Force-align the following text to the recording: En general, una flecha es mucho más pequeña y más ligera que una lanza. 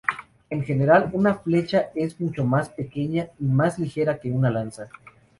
En 0.49 0.63
general, 0.65 1.11
una 1.13 1.35
flecha 1.35 1.91
es 1.93 2.19
mucho 2.19 2.43
más 2.43 2.69
pequeña 2.69 3.27
y 3.39 3.43
más 3.43 3.77
ligera 3.77 4.19
que 4.19 4.31
una 4.31 4.49
lanza. 4.49 4.87